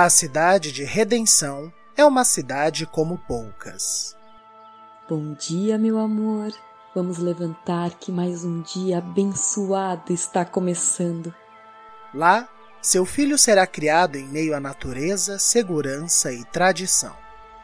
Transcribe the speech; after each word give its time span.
A 0.00 0.08
cidade 0.08 0.70
de 0.70 0.84
Redenção 0.84 1.72
é 1.96 2.04
uma 2.04 2.22
cidade 2.22 2.86
como 2.86 3.18
poucas. 3.18 4.16
Bom 5.10 5.34
dia, 5.34 5.76
meu 5.76 5.98
amor. 5.98 6.52
Vamos 6.94 7.18
levantar 7.18 7.90
que 7.98 8.12
mais 8.12 8.44
um 8.44 8.62
dia 8.62 8.98
abençoado 8.98 10.12
está 10.12 10.44
começando. 10.44 11.34
Lá, 12.14 12.48
seu 12.80 13.04
filho 13.04 13.36
será 13.36 13.66
criado 13.66 14.14
em 14.14 14.28
meio 14.28 14.54
à 14.54 14.60
natureza, 14.60 15.36
segurança 15.36 16.32
e 16.32 16.44
tradição. 16.44 17.16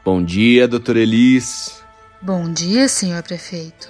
Bom 0.05 0.21
dia, 0.21 0.67
doutor 0.67 0.97
Elis. 0.97 1.85
Bom 2.21 2.53
dia, 2.53 2.89
senhor 2.89 3.23
prefeito. 3.23 3.89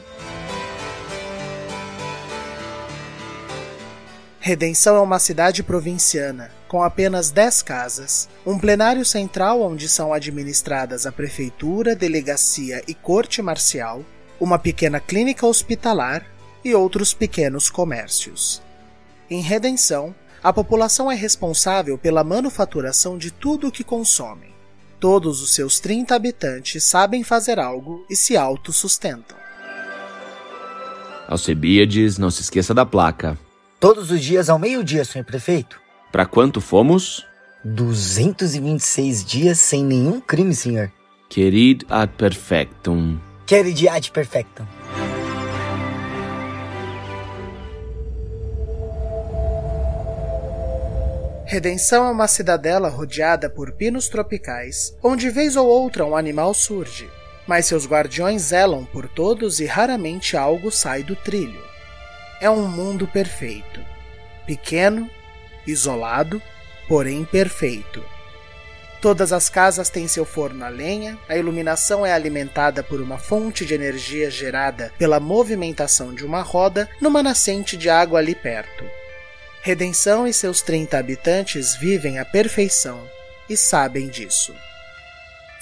Redenção 4.38 4.96
é 4.96 5.00
uma 5.00 5.18
cidade 5.18 5.62
provinciana, 5.62 6.52
com 6.74 6.82
apenas 6.82 7.30
10 7.30 7.62
casas, 7.62 8.28
um 8.44 8.58
plenário 8.58 9.04
central 9.04 9.62
onde 9.62 9.88
são 9.88 10.12
administradas 10.12 11.06
a 11.06 11.12
prefeitura, 11.12 11.94
delegacia 11.94 12.82
e 12.88 12.92
corte 12.92 13.40
marcial, 13.40 14.04
uma 14.40 14.58
pequena 14.58 14.98
clínica 14.98 15.46
hospitalar 15.46 16.26
e 16.64 16.74
outros 16.74 17.14
pequenos 17.14 17.70
comércios. 17.70 18.60
Em 19.30 19.40
Redenção, 19.40 20.12
a 20.42 20.52
população 20.52 21.08
é 21.08 21.14
responsável 21.14 21.96
pela 21.96 22.24
manufaturação 22.24 23.16
de 23.16 23.30
tudo 23.30 23.68
o 23.68 23.70
que 23.70 23.84
consome. 23.84 24.52
Todos 24.98 25.42
os 25.42 25.54
seus 25.54 25.78
30 25.78 26.12
habitantes 26.12 26.82
sabem 26.82 27.22
fazer 27.22 27.60
algo 27.60 28.04
e 28.10 28.16
se 28.16 28.36
autossustentam. 28.36 29.38
Alcebiades, 31.28 32.18
não 32.18 32.32
se 32.32 32.42
esqueça 32.42 32.74
da 32.74 32.84
placa. 32.84 33.38
Todos 33.78 34.10
os 34.10 34.20
dias 34.20 34.50
ao 34.50 34.58
meio-dia, 34.58 35.04
senhor 35.04 35.24
prefeito. 35.24 35.83
Para 36.14 36.26
quanto 36.26 36.60
fomos? 36.60 37.26
226 37.64 39.24
dias 39.24 39.58
sem 39.58 39.84
nenhum 39.84 40.20
crime, 40.20 40.54
senhor. 40.54 40.92
Querid 41.28 41.84
ad 41.90 42.12
perfectum. 42.16 43.18
Querid 43.44 43.88
ad 43.88 44.12
perfectum. 44.12 44.64
Redenção 51.46 52.06
é 52.06 52.10
uma 52.12 52.28
cidadela 52.28 52.88
rodeada 52.88 53.50
por 53.50 53.72
pinos 53.72 54.06
tropicais, 54.06 54.96
onde 55.02 55.28
vez 55.30 55.56
ou 55.56 55.66
outra 55.66 56.06
um 56.06 56.14
animal 56.14 56.54
surge, 56.54 57.10
mas 57.44 57.66
seus 57.66 57.88
guardiões 57.88 58.40
zelam 58.40 58.84
por 58.84 59.08
todos 59.08 59.58
e 59.58 59.66
raramente 59.66 60.36
algo 60.36 60.70
sai 60.70 61.02
do 61.02 61.16
trilho. 61.16 61.60
É 62.40 62.48
um 62.48 62.68
mundo 62.68 63.08
perfeito. 63.08 63.80
Pequeno, 64.46 65.10
isolado, 65.66 66.40
porém 66.88 67.24
perfeito. 67.24 68.04
Todas 69.00 69.34
as 69.34 69.50
casas 69.50 69.90
têm 69.90 70.08
seu 70.08 70.24
forno 70.24 70.64
a 70.64 70.70
lenha, 70.70 71.18
a 71.28 71.36
iluminação 71.36 72.06
é 72.06 72.12
alimentada 72.12 72.82
por 72.82 73.02
uma 73.02 73.18
fonte 73.18 73.66
de 73.66 73.74
energia 73.74 74.30
gerada 74.30 74.92
pela 74.98 75.20
movimentação 75.20 76.14
de 76.14 76.24
uma 76.24 76.40
roda 76.40 76.88
numa 77.02 77.22
nascente 77.22 77.76
de 77.76 77.90
água 77.90 78.18
ali 78.18 78.34
perto. 78.34 78.84
Redenção 79.60 80.26
e 80.26 80.32
seus 80.32 80.62
30 80.62 80.98
habitantes 80.98 81.74
vivem 81.76 82.18
à 82.18 82.24
perfeição 82.24 83.06
e 83.48 83.56
sabem 83.56 84.08
disso. 84.08 84.54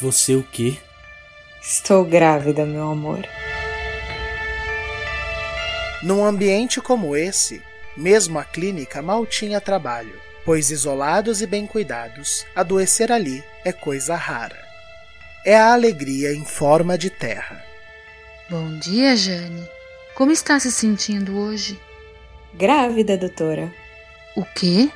Você 0.00 0.37
o 0.37 0.42
quê? 0.44 0.77
Estou 1.61 2.05
grávida, 2.05 2.64
meu 2.64 2.91
amor. 2.91 3.27
Num 6.03 6.25
ambiente 6.25 6.81
como 6.81 7.16
esse, 7.16 7.62
mesmo 7.97 8.39
a 8.39 8.45
clínica 8.45 9.03
mal 9.03 9.27
tinha 9.27 9.61
trabalho, 9.61 10.19
pois 10.45 10.71
isolados 10.71 11.43
e 11.43 11.47
bem 11.47 11.67
cuidados, 11.67 12.47
adoecer 12.55 13.12
ali 13.12 13.43
é 13.65 13.72
coisa 13.72 14.15
rara. 14.15 14.62
É 15.44 15.56
a 15.56 15.72
alegria 15.72 16.33
em 16.33 16.44
forma 16.44 16.97
de 16.97 17.11
terra. 17.11 17.65
Bom 18.49 18.78
dia, 18.78 19.16
Jane. 19.16 19.69
Como 20.15 20.31
está 20.31 20.61
se 20.61 20.71
sentindo 20.71 21.39
hoje? 21.39 21.81
Grávida, 22.55 23.16
doutora. 23.16 23.72
O 24.37 24.45
quê? 24.45 24.91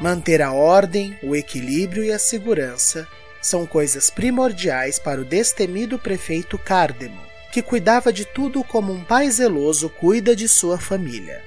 Manter 0.00 0.42
a 0.42 0.52
ordem, 0.52 1.18
o 1.22 1.34
equilíbrio 1.34 2.04
e 2.04 2.12
a 2.12 2.18
segurança 2.18 3.06
são 3.40 3.66
coisas 3.66 4.10
primordiais 4.10 4.98
para 4.98 5.20
o 5.20 5.24
destemido 5.24 5.98
prefeito 5.98 6.58
Cardemo, 6.58 7.20
que 7.52 7.62
cuidava 7.62 8.12
de 8.12 8.24
tudo 8.24 8.62
como 8.62 8.92
um 8.92 9.02
pai 9.02 9.30
zeloso 9.30 9.88
cuida 9.88 10.36
de 10.36 10.48
sua 10.48 10.78
família. 10.78 11.42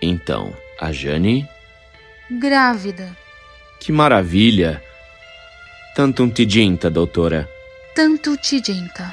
Então, 0.00 0.56
a 0.80 0.90
Jane? 0.90 1.48
Grávida. 2.30 3.16
Que 3.78 3.92
maravilha! 3.92 4.82
Tanto 5.94 6.22
um 6.22 6.30
tidinta, 6.30 6.90
doutora. 6.90 7.48
Tanto 7.94 8.36
tidinta. 8.36 9.12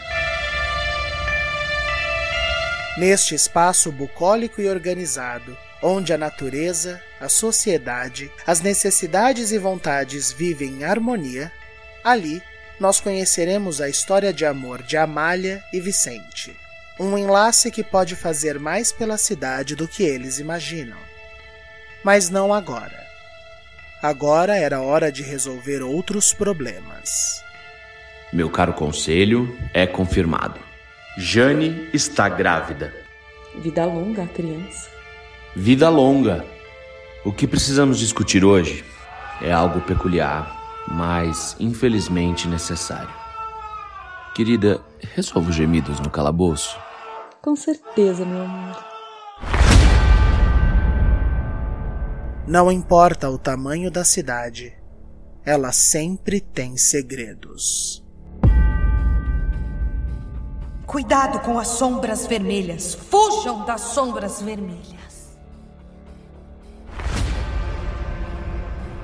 Neste 2.97 3.35
espaço 3.35 3.91
bucólico 3.91 4.61
e 4.61 4.69
organizado, 4.69 5.57
onde 5.81 6.13
a 6.13 6.17
natureza, 6.17 7.01
a 7.19 7.27
sociedade, 7.27 8.31
as 8.45 8.61
necessidades 8.61 9.51
e 9.51 9.57
vontades 9.57 10.31
vivem 10.31 10.79
em 10.79 10.83
harmonia, 10.83 11.51
ali 12.03 12.41
nós 12.79 13.00
conheceremos 13.01 13.81
a 13.81 13.90
história 13.90 14.31
de 14.31 14.45
amor 14.45 14.81
de 14.81 14.95
Amália 14.95 15.63
e 15.73 15.81
Vicente. 15.81 16.56
Um 17.00 17.17
enlace 17.17 17.69
que 17.72 17.84
pode 17.84 18.16
fazer 18.16 18.59
mais 18.59 18.91
pela 18.91 19.17
cidade 19.17 19.75
do 19.75 19.88
que 19.88 20.03
eles 20.03 20.40
imaginam. 20.40 20.97
Mas 22.03 22.29
não 22.29 22.53
agora. 22.53 23.07
Agora 24.01 24.56
era 24.56 24.81
hora 24.81 25.12
de 25.12 25.22
resolver 25.23 25.81
outros 25.81 26.34
problemas. 26.34 27.44
Meu 28.31 28.50
caro 28.50 28.73
conselho, 28.73 29.57
é 29.73 29.85
confirmado. 29.85 30.59
Jane 31.18 31.89
está 31.94 32.29
grávida. 32.29 32.94
Vida 33.56 33.85
longa, 33.85 34.25
criança. 34.28 34.89
Vida 35.56 35.89
longa. 35.89 36.45
O 37.25 37.34
que 37.34 37.47
precisamos 37.47 38.00
discutir 38.00 38.45
hoje 38.45 38.85
é 39.41 39.51
algo 39.51 39.81
peculiar, 39.81 40.59
mas 40.91 41.55
infelizmente 41.59 42.47
necessário. 42.47 43.13
Querida, 44.33 44.81
resolva 45.13 45.50
os 45.50 45.55
gemidos 45.55 46.00
no 46.00 46.09
calabouço? 46.09 46.77
Com 47.41 47.55
certeza, 47.55 48.25
meu 48.25 48.41
amor. 48.41 48.83
Não 52.47 52.72
importa 52.72 53.29
o 53.29 53.38
tamanho 53.38 53.91
da 53.91 54.03
cidade, 54.03 54.73
ela 55.45 55.72
sempre 55.72 56.41
tem 56.41 56.77
segredos. 56.77 58.03
Cuidado 60.85 61.39
com 61.41 61.59
as 61.59 61.67
sombras 61.67 62.25
vermelhas. 62.25 62.95
Fujam 62.95 63.63
das 63.66 63.81
sombras 63.81 64.41
vermelhas. 64.41 65.38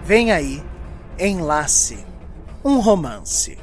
Vem 0.04 0.32
aí, 0.32 0.64
Enlace, 1.18 2.06
um 2.62 2.82
romance. 2.82 3.58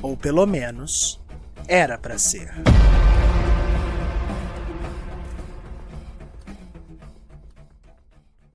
Ou 0.00 0.16
pelo 0.16 0.46
menos, 0.46 1.20
era 1.68 1.98
para 1.98 2.16
ser. 2.16 2.50